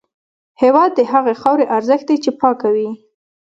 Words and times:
هېواد 0.61 0.91
د 0.95 0.99
هغې 1.11 1.33
خاورې 1.41 1.65
ارزښت 1.77 2.05
دی 2.09 2.17
چې 2.23 2.31
پاکه 2.39 2.69
وي. 2.75 2.89